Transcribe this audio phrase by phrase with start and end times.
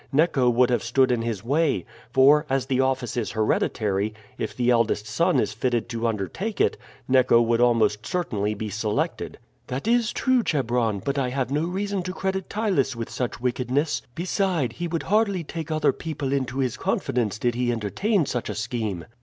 [0.11, 4.71] Neco would have stood in his way, for, as the office is hereditary, if the
[4.71, 6.75] eldest son is fitted to undertake it,
[7.07, 9.37] Neco would almost certainly be selected."
[9.67, 14.01] "That is true, Chebron, but I have no reason to credit Ptylus with such wickedness;
[14.15, 18.55] beside, he would hardly take other people into his confidence did he entertain such a
[18.55, 19.05] scheme.